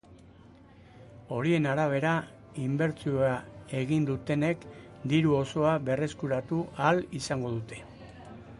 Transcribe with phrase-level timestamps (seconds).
[1.35, 2.13] Horien arabera,
[2.63, 3.35] inbertsioa
[3.81, 4.65] egin dutenek
[5.13, 7.83] diru osoa berreskuratu ahal izango dute.